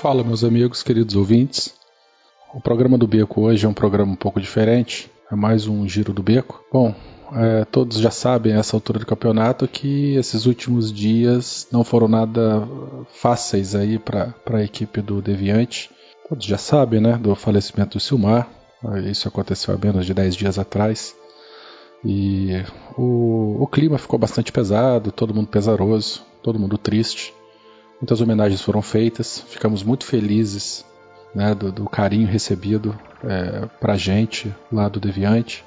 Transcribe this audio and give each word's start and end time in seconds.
Fala, 0.00 0.24
meus 0.24 0.42
amigos, 0.42 0.82
queridos 0.82 1.14
ouvintes. 1.14 1.74
O 2.54 2.60
programa 2.60 2.96
do 2.96 3.06
Beco 3.06 3.42
hoje 3.42 3.66
é 3.66 3.68
um 3.68 3.74
programa 3.74 4.10
um 4.10 4.16
pouco 4.16 4.40
diferente, 4.40 5.10
é 5.30 5.36
mais 5.36 5.66
um 5.66 5.86
giro 5.86 6.14
do 6.14 6.22
Beco. 6.22 6.64
Bom, 6.72 6.94
é, 7.34 7.66
todos 7.66 7.98
já 7.98 8.10
sabem, 8.10 8.54
a 8.54 8.60
essa 8.60 8.74
altura 8.74 8.98
do 8.98 9.04
campeonato, 9.04 9.68
que 9.68 10.14
esses 10.14 10.46
últimos 10.46 10.90
dias 10.90 11.68
não 11.70 11.84
foram 11.84 12.08
nada 12.08 12.66
fáceis 13.12 13.74
aí 13.74 13.98
para 13.98 14.34
a 14.46 14.64
equipe 14.64 15.02
do 15.02 15.20
Deviante. 15.20 15.90
Todos 16.26 16.46
já 16.46 16.56
sabem, 16.56 16.98
né, 16.98 17.18
do 17.18 17.34
falecimento 17.34 17.98
do 17.98 18.00
Silmar. 18.00 18.48
Isso 19.04 19.28
aconteceu 19.28 19.74
há 19.74 19.76
menos 19.76 20.06
de 20.06 20.14
10 20.14 20.34
dias 20.34 20.58
atrás. 20.58 21.14
E 22.02 22.52
o, 22.96 23.62
o 23.62 23.66
clima 23.66 23.98
ficou 23.98 24.18
bastante 24.18 24.50
pesado, 24.50 25.12
todo 25.12 25.34
mundo 25.34 25.48
pesaroso, 25.48 26.22
todo 26.42 26.58
mundo 26.58 26.78
triste. 26.78 27.34
Muitas 28.00 28.20
homenagens 28.20 28.62
foram 28.62 28.80
feitas, 28.80 29.44
ficamos 29.48 29.82
muito 29.82 30.06
felizes 30.06 30.84
né, 31.34 31.54
do, 31.54 31.70
do, 31.70 31.88
carinho 31.88 32.26
recebido 32.26 32.98
é, 33.22 33.66
para 33.78 33.92
a 33.92 33.96
gente 33.96 34.54
lá 34.72 34.88
do 34.88 34.98
Deviante, 34.98 35.64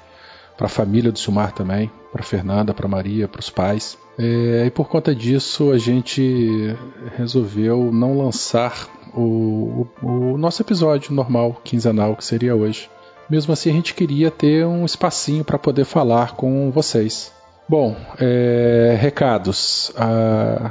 para 0.56 0.66
a 0.66 0.70
família 0.70 1.12
do 1.12 1.18
Silmar 1.18 1.52
também, 1.52 1.90
para 2.12 2.22
Fernanda, 2.22 2.74
para 2.74 2.88
Maria, 2.88 3.28
para 3.28 3.40
os 3.40 3.50
pais. 3.50 3.96
É, 4.18 4.64
e 4.66 4.70
por 4.70 4.88
conta 4.88 5.14
disso 5.14 5.70
a 5.70 5.78
gente 5.78 6.76
resolveu 7.16 7.92
não 7.92 8.18
lançar 8.18 8.88
o, 9.14 9.86
o, 10.02 10.06
o 10.06 10.38
nosso 10.38 10.60
episódio 10.60 11.14
normal, 11.14 11.60
quinzenal, 11.62 12.16
que 12.16 12.24
seria 12.24 12.54
hoje. 12.54 12.90
Mesmo 13.30 13.52
assim, 13.52 13.70
a 13.70 13.72
gente 13.72 13.94
queria 13.94 14.30
ter 14.30 14.66
um 14.66 14.84
espacinho 14.84 15.44
para 15.44 15.58
poder 15.58 15.84
falar 15.84 16.32
com 16.32 16.70
vocês. 16.70 17.32
Bom, 17.68 17.96
é, 18.18 18.96
recados. 19.00 19.92
Ah, 19.96 20.70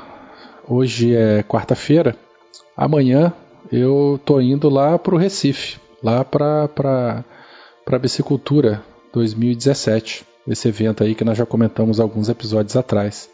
hoje 0.68 1.16
é 1.16 1.44
quarta-feira. 1.44 2.16
Amanhã 2.76 3.34
eu 3.72 4.20
tô 4.26 4.40
indo 4.42 4.70
lá 4.70 4.98
para 4.98 5.16
o 5.16 5.18
Recife, 5.18 5.80
lá 6.02 6.24
para 6.24 6.68
para 7.86 8.00
Bicicultura 8.00 8.82
2017. 9.14 10.26
Esse 10.48 10.68
evento 10.68 11.04
aí 11.04 11.16
que 11.16 11.24
nós 11.24 11.38
já 11.38 11.46
comentamos 11.46 12.00
alguns 12.00 12.30
episódios 12.30 12.76
atrás. 12.76 13.30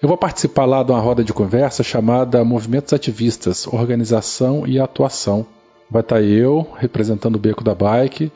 Eu 0.00 0.08
vou 0.08 0.16
participar 0.16 0.64
lá 0.64 0.82
de 0.82 0.90
uma 0.90 1.00
roda 1.00 1.22
de 1.22 1.32
conversa 1.32 1.82
chamada 1.82 2.44
Movimentos 2.44 2.92
Ativistas, 2.92 3.66
Organização 3.66 4.66
e 4.66 4.80
Atuação. 4.80 5.46
Vai 5.88 6.02
estar 6.02 6.16
tá 6.16 6.22
eu, 6.22 6.66
representando 6.76 7.36
o 7.36 7.38
Beco 7.38 7.62
da 7.62 7.74
Bike. 7.74 8.32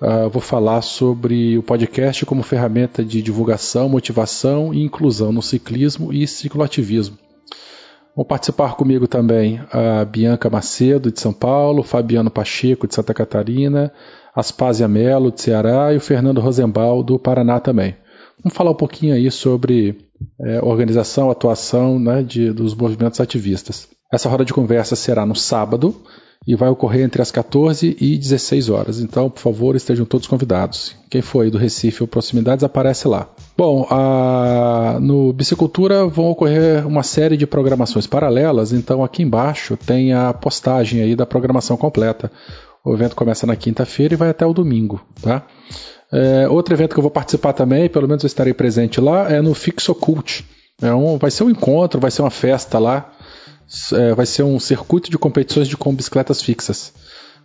Uh, 0.00 0.30
vou 0.30 0.40
falar 0.40 0.80
sobre 0.80 1.58
o 1.58 1.62
podcast 1.62 2.24
como 2.24 2.42
ferramenta 2.42 3.04
de 3.04 3.20
divulgação, 3.20 3.86
motivação 3.86 4.72
e 4.72 4.82
inclusão 4.82 5.30
no 5.30 5.42
ciclismo 5.42 6.10
e 6.10 6.26
cicloativismo. 6.26 7.18
Vão 8.20 8.24
participar 8.26 8.76
comigo 8.76 9.08
também 9.08 9.62
a 9.72 10.04
Bianca 10.04 10.50
Macedo, 10.50 11.10
de 11.10 11.18
São 11.18 11.32
Paulo, 11.32 11.82
Fabiano 11.82 12.30
Pacheco, 12.30 12.86
de 12.86 12.94
Santa 12.94 13.14
Catarina, 13.14 13.90
Aspásia 14.36 14.86
Melo, 14.86 15.32
de 15.32 15.40
Ceará, 15.40 15.94
e 15.94 15.96
o 15.96 16.00
Fernando 16.02 16.38
Rosenbaum, 16.38 17.02
do 17.02 17.18
Paraná 17.18 17.58
também. 17.58 17.96
Vamos 18.44 18.54
falar 18.54 18.72
um 18.72 18.76
pouquinho 18.76 19.14
aí 19.14 19.30
sobre 19.30 19.96
é, 20.38 20.60
organização, 20.62 21.30
atuação 21.30 21.98
né, 21.98 22.22
de, 22.22 22.52
dos 22.52 22.74
movimentos 22.74 23.20
ativistas. 23.20 23.88
Essa 24.12 24.28
roda 24.28 24.44
de 24.44 24.52
conversa 24.52 24.94
será 24.94 25.24
no 25.24 25.34
sábado, 25.34 25.96
e 26.46 26.54
vai 26.56 26.70
ocorrer 26.70 27.02
entre 27.02 27.20
as 27.20 27.30
14 27.30 27.96
e 28.00 28.16
16 28.16 28.70
horas. 28.70 29.00
Então, 29.00 29.28
por 29.28 29.40
favor, 29.40 29.76
estejam 29.76 30.06
todos 30.06 30.26
convidados. 30.26 30.96
Quem 31.10 31.20
for 31.20 31.48
do 31.50 31.58
Recife 31.58 32.02
ou 32.02 32.08
proximidades, 32.08 32.64
aparece 32.64 33.06
lá. 33.06 33.28
Bom, 33.56 33.86
a... 33.90 34.98
no 35.00 35.32
Bicicultura 35.32 36.06
vão 36.06 36.30
ocorrer 36.30 36.86
uma 36.86 37.02
série 37.02 37.36
de 37.36 37.46
programações 37.46 38.06
paralelas, 38.06 38.72
então 38.72 39.04
aqui 39.04 39.22
embaixo 39.22 39.76
tem 39.76 40.14
a 40.14 40.32
postagem 40.32 41.02
aí 41.02 41.14
da 41.14 41.26
programação 41.26 41.76
completa. 41.76 42.32
O 42.82 42.94
evento 42.94 43.14
começa 43.14 43.46
na 43.46 43.54
quinta-feira 43.54 44.14
e 44.14 44.16
vai 44.16 44.30
até 44.30 44.46
o 44.46 44.54
domingo, 44.54 45.00
tá? 45.20 45.46
É, 46.10 46.48
outro 46.48 46.74
evento 46.74 46.94
que 46.94 46.98
eu 46.98 47.02
vou 47.02 47.10
participar 47.10 47.52
também, 47.52 47.88
pelo 47.88 48.08
menos 48.08 48.24
eu 48.24 48.26
estarei 48.26 48.54
presente 48.54 48.98
lá, 49.00 49.30
é 49.30 49.42
no 49.42 49.54
Fixo 49.54 49.94
Cult. 49.94 50.44
É 50.80 50.92
um, 50.94 51.18
vai 51.18 51.30
ser 51.30 51.44
um 51.44 51.50
encontro, 51.50 52.00
vai 52.00 52.10
ser 52.10 52.22
uma 52.22 52.30
festa 52.30 52.78
lá 52.78 53.12
é, 53.92 54.14
vai 54.14 54.26
ser 54.26 54.42
um 54.42 54.58
circuito 54.58 55.10
de 55.10 55.18
competições 55.18 55.68
de 55.68 55.76
com 55.76 55.94
bicicletas 55.94 56.42
fixas. 56.42 56.92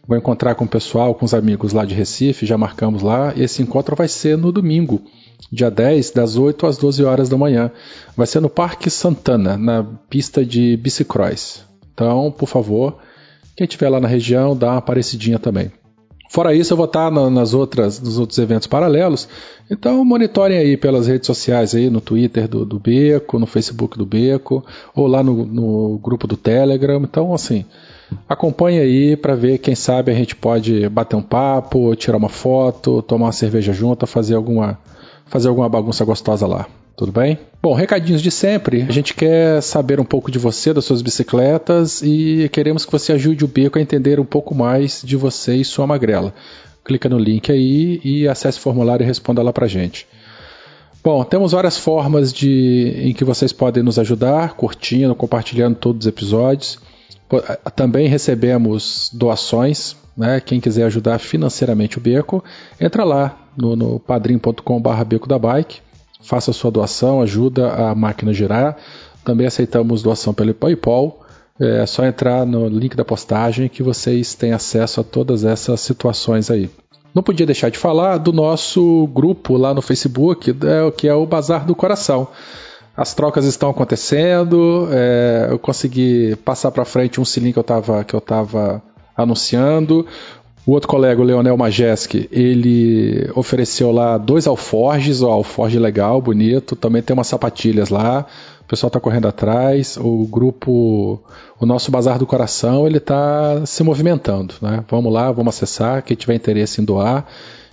Vou 0.07 0.17
encontrar 0.17 0.53
com 0.55 0.65
o 0.65 0.67
pessoal, 0.67 1.15
com 1.15 1.25
os 1.25 1.33
amigos 1.33 1.73
lá 1.73 1.83
de 1.83 1.95
Recife, 1.95 2.45
já 2.45 2.57
marcamos 2.57 3.01
lá. 3.01 3.33
Esse 3.35 3.61
encontro 3.61 3.95
vai 3.95 4.07
ser 4.07 4.37
no 4.37 4.51
domingo, 4.51 5.01
dia 5.51 5.71
10, 5.71 6.11
das 6.11 6.35
8 6.37 6.65
às 6.67 6.77
12 6.77 7.03
horas 7.03 7.27
da 7.27 7.37
manhã. 7.37 7.71
Vai 8.15 8.27
ser 8.27 8.39
no 8.39 8.49
Parque 8.49 8.89
Santana, 8.89 9.57
na 9.57 9.83
pista 9.83 10.45
de 10.45 10.77
bicicross. 10.77 11.63
Então, 11.93 12.31
por 12.31 12.47
favor, 12.47 12.97
quem 13.55 13.65
estiver 13.65 13.89
lá 13.89 13.99
na 13.99 14.07
região, 14.07 14.55
dá 14.55 14.73
uma 14.73 14.81
parecidinha 14.81 15.39
também. 15.39 15.71
Fora 16.29 16.53
isso, 16.53 16.73
eu 16.73 16.77
vou 16.77 16.85
estar 16.85 17.11
nas 17.11 17.53
outras, 17.53 17.99
nos 17.99 18.17
outros 18.17 18.37
eventos 18.39 18.67
paralelos. 18.67 19.27
Então 19.69 20.03
monitorem 20.03 20.57
aí 20.57 20.75
pelas 20.75 21.07
redes 21.07 21.27
sociais 21.27 21.73
aí, 21.75 21.89
no 21.89 22.01
Twitter 22.01 22.47
do, 22.47 22.65
do 22.65 22.79
Beco, 22.79 23.39
no 23.39 23.45
Facebook 23.45 23.97
do 23.97 24.05
Beco, 24.05 24.65
ou 24.95 25.07
lá 25.07 25.23
no, 25.23 25.45
no 25.45 25.97
grupo 25.99 26.27
do 26.27 26.35
Telegram. 26.35 27.01
Então, 27.03 27.33
assim, 27.33 27.65
acompanhe 28.27 28.79
aí 28.79 29.15
para 29.15 29.35
ver, 29.35 29.59
quem 29.59 29.75
sabe 29.75 30.11
a 30.11 30.15
gente 30.15 30.35
pode 30.35 30.87
bater 30.89 31.15
um 31.15 31.21
papo, 31.21 31.95
tirar 31.95 32.17
uma 32.17 32.29
foto, 32.29 33.01
tomar 33.01 33.27
uma 33.27 33.31
cerveja 33.31 33.71
junto, 33.71 34.05
fazer 34.05 34.35
alguma, 34.35 34.79
fazer 35.27 35.47
alguma 35.47 35.69
bagunça 35.69 36.03
gostosa 36.03 36.45
lá. 36.45 36.67
Tudo 36.95 37.11
bem? 37.11 37.37
Bom, 37.61 37.73
recadinhos 37.73 38.21
de 38.21 38.31
sempre. 38.31 38.83
A 38.83 38.91
gente 38.91 39.13
quer 39.13 39.61
saber 39.61 39.99
um 39.99 40.05
pouco 40.05 40.31
de 40.31 40.39
você, 40.39 40.73
das 40.73 40.85
suas 40.85 41.01
bicicletas 41.01 42.01
e 42.01 42.49
queremos 42.53 42.85
que 42.85 42.91
você 42.91 43.11
ajude 43.11 43.43
o 43.43 43.47
Beco 43.47 43.77
a 43.77 43.81
entender 43.81 44.17
um 44.17 44.25
pouco 44.25 44.55
mais 44.55 45.01
de 45.03 45.17
você 45.17 45.55
e 45.55 45.65
sua 45.65 45.85
magrela. 45.85 46.33
Clica 46.85 47.09
no 47.09 47.17
link 47.17 47.51
aí 47.51 47.99
e 48.03 48.27
acesse 48.27 48.59
o 48.59 48.61
formulário 48.61 49.03
e 49.03 49.07
responda 49.07 49.41
lá 49.41 49.51
pra 49.51 49.67
gente. 49.67 50.07
Bom, 51.03 51.21
temos 51.23 51.51
várias 51.51 51.77
formas 51.77 52.31
de, 52.31 52.93
em 52.97 53.13
que 53.13 53.25
vocês 53.25 53.51
podem 53.51 53.83
nos 53.83 53.99
ajudar, 53.99 54.53
curtindo, 54.53 55.13
compartilhando 55.13 55.75
todos 55.75 56.05
os 56.05 56.07
episódios. 56.07 56.79
Também 57.75 58.07
recebemos 58.07 59.11
doações, 59.13 59.97
né? 60.15 60.39
Quem 60.39 60.61
quiser 60.61 60.85
ajudar 60.85 61.19
financeiramente 61.19 61.97
o 61.97 62.01
Beco, 62.01 62.43
entra 62.79 63.03
lá 63.03 63.37
no, 63.57 63.75
no 63.75 63.99
padrim.com.br 63.99 65.03
Beco 65.05 65.27
da 65.27 65.37
Bike 65.37 65.79
faça 66.21 66.53
sua 66.53 66.71
doação, 66.71 67.21
ajuda 67.21 67.71
a 67.71 67.95
máquina 67.95 68.31
a 68.31 68.33
girar. 68.33 68.77
Também 69.23 69.47
aceitamos 69.47 70.03
doação 70.03 70.33
pelo 70.33 70.53
PayPal. 70.53 71.21
É 71.59 71.85
só 71.85 72.05
entrar 72.05 72.45
no 72.45 72.67
link 72.67 72.95
da 72.95 73.05
postagem 73.05 73.69
que 73.69 73.81
vocês 73.81 74.35
têm 74.35 74.51
acesso 74.51 75.01
a 75.01 75.03
todas 75.03 75.45
essas 75.45 75.79
situações 75.79 76.51
aí. 76.51 76.69
Não 77.13 77.23
podia 77.23 77.45
deixar 77.45 77.69
de 77.69 77.77
falar 77.77 78.17
do 78.17 78.33
nosso 78.33 79.07
grupo 79.13 79.55
lá 79.55 79.73
no 79.73 79.81
Facebook, 79.81 80.51
é 80.51 80.91
que 80.91 81.07
é 81.07 81.13
o 81.13 81.25
Bazar 81.25 81.65
do 81.65 81.73
Coração. 81.73 82.27
As 82.95 83.13
trocas 83.13 83.45
estão 83.45 83.69
acontecendo, 83.69 84.87
é, 84.91 85.47
eu 85.49 85.57
consegui 85.57 86.35
passar 86.43 86.71
para 86.71 86.83
frente 86.83 87.19
um 87.19 87.25
cilindro 87.25 87.63
que 88.05 88.13
eu 88.13 88.19
estava 88.19 88.81
anunciando. 89.15 90.05
O 90.65 90.71
outro 90.71 90.89
colega, 90.89 91.21
o 91.21 91.23
Leonel 91.23 91.55
Majeski, 91.55 92.27
ele 92.31 93.29
ofereceu 93.35 93.91
lá 93.91 94.17
dois 94.17 94.47
alforges, 94.47 95.21
ó, 95.21 95.31
alforge 95.31 95.77
legal, 95.77 96.19
bonito. 96.19 96.75
Também 96.75 97.03
tem 97.03 97.13
umas 97.13 97.27
sapatilhas 97.27 97.89
lá. 97.89 98.25
O 98.61 98.65
pessoal 98.65 98.87
está 98.87 98.99
correndo 98.99 99.27
atrás. 99.27 99.95
O 99.95 100.25
grupo, 100.25 101.21
o 101.59 101.65
nosso 101.67 101.91
Bazar 101.91 102.17
do 102.17 102.25
Coração, 102.25 102.87
ele 102.87 102.97
está 102.97 103.63
se 103.63 103.83
movimentando. 103.83 104.55
Né? 104.59 104.83
Vamos 104.89 105.13
lá, 105.13 105.31
vamos 105.31 105.55
acessar. 105.55 106.01
Quem 106.01 106.17
tiver 106.17 106.33
interesse 106.33 106.81
em 106.81 106.83
doar, 106.83 107.27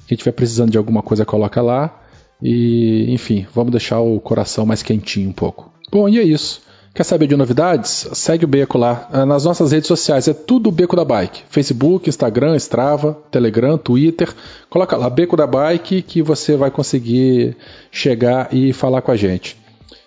quem 0.07 0.19
tiver 0.19 0.33
precisando 0.33 0.71
de 0.71 0.77
alguma 0.77 1.03
coisa, 1.03 1.25
coloca 1.25 1.63
lá. 1.63 1.99
E, 2.43 3.07
enfim, 3.09 3.47
vamos 3.55 3.71
deixar 3.71 4.01
o 4.01 4.21
coração 4.21 4.67
mais 4.67 4.83
quentinho 4.83 5.31
um 5.31 5.33
pouco. 5.33 5.73
Bom, 5.91 6.11
e 6.11 6.19
é 6.19 6.23
isso. 6.23 6.61
Quer 6.95 7.05
saber 7.05 7.27
de 7.27 7.35
novidades? 7.35 8.07
Segue 8.13 8.45
o 8.45 8.49
Beco 8.49 8.77
lá. 8.77 9.09
É, 9.11 9.25
nas 9.25 9.47
nossas 9.47 9.73
redes 9.73 9.89
sociais 9.89 10.29
é 10.29 10.35
tudo 10.35 10.71
Beco 10.71 10.95
da 10.95 11.05
Bike. 11.05 11.43
Facebook, 11.49 12.07
Instagram, 12.07 12.55
Strava, 12.57 13.17
Telegram, 13.31 13.79
Twitter. 13.79 14.29
Coloca 14.69 14.95
lá 14.99 15.09
Beco 15.09 15.35
da 15.35 15.47
Bike 15.47 16.03
que 16.03 16.21
você 16.21 16.55
vai 16.55 16.71
conseguir 16.71 17.57
chegar 17.91 18.53
e 18.53 18.75
falar 18.75 19.01
com 19.01 19.11
a 19.11 19.17
gente. 19.17 19.57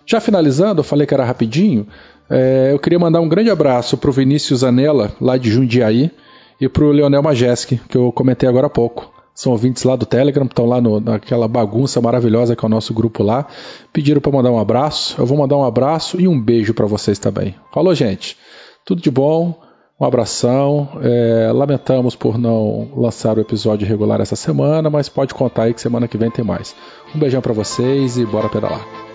Já 0.06 0.22
finalizando, 0.22 0.82
eu 0.82 0.84
falei 0.84 1.08
que 1.08 1.14
era 1.16 1.26
rapidinho. 1.26 1.88
É, 2.30 2.70
eu 2.72 2.78
queria 2.78 3.00
mandar 3.00 3.20
um 3.20 3.28
grande 3.28 3.50
abraço 3.50 3.98
para 3.98 4.12
o 4.12 4.14
Vinícius 4.14 4.64
Anela, 4.64 5.12
lá 5.20 5.38
de 5.38 5.50
Jundiaí, 5.50 6.12
e 6.62 6.70
para 6.70 6.84
o 6.84 6.92
Leonel 6.92 7.24
Majeski, 7.24 7.82
que 7.90 7.98
eu 7.98 8.12
comentei 8.12 8.48
agora 8.48 8.68
há 8.68 8.70
pouco 8.70 9.15
são 9.36 9.52
ouvintes 9.52 9.84
lá 9.84 9.98
do 9.98 10.06
Telegram, 10.06 10.46
estão 10.46 10.66
lá 10.66 10.80
no, 10.80 11.02
naquela 11.02 11.46
bagunça 11.46 12.00
maravilhosa 12.00 12.56
que 12.56 12.64
é 12.64 12.68
o 12.68 12.70
nosso 12.70 12.94
grupo 12.94 13.22
lá. 13.22 13.46
Pediram 13.92 14.22
para 14.22 14.32
mandar 14.32 14.50
um 14.50 14.58
abraço. 14.58 15.20
Eu 15.20 15.26
vou 15.26 15.38
mandar 15.38 15.58
um 15.58 15.66
abraço 15.66 16.20
e 16.20 16.26
um 16.26 16.42
beijo 16.42 16.74
para 16.74 16.86
vocês 16.86 17.20
também. 17.20 17.54
Falou, 17.74 17.94
gente. 17.94 18.38
Tudo 18.86 19.02
de 19.02 19.12
bom. 19.12 19.60
Um 20.00 20.06
abração. 20.06 20.88
É, 21.02 21.52
lamentamos 21.54 22.16
por 22.16 22.38
não 22.38 22.88
lançar 22.96 23.38
o 23.38 23.42
episódio 23.42 23.86
regular 23.86 24.22
essa 24.22 24.38
semana, 24.38 24.90
mas 24.90 25.10
pode 25.10 25.34
contar 25.34 25.64
aí 25.64 25.74
que 25.74 25.82
semana 25.82 26.08
que 26.08 26.18
vem 26.18 26.32
tem 26.32 26.46
mais. 26.46 26.74
Um 27.14 27.20
beijão 27.20 27.42
para 27.42 27.54
vocês 27.54 28.18
e 28.18 28.26
bora 28.26 28.48
pedalar. 28.48 29.15